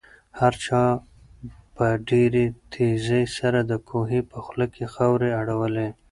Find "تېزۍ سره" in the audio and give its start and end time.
2.73-3.59